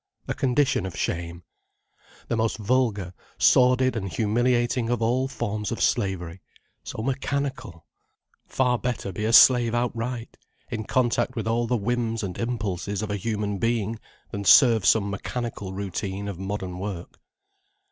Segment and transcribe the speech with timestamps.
[0.27, 1.43] A condition of shame.
[2.27, 6.41] The most vulgar, sordid and humiliating of all forms of slavery:
[6.83, 7.85] so mechanical.
[8.47, 10.37] Far better be a slave outright,
[10.71, 13.99] in contact with all the whims and impulses of a human being,
[14.31, 17.19] than serve some mechanical routine of modern work.